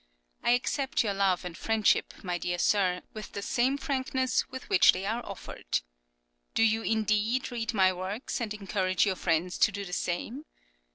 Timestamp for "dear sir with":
2.39-3.33